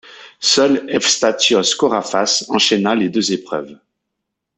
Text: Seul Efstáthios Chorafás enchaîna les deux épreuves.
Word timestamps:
Seul 0.39 0.89
Efstáthios 0.89 1.75
Chorafás 1.77 2.47
enchaîna 2.49 2.95
les 2.95 3.07
deux 3.09 3.31
épreuves. 3.33 3.77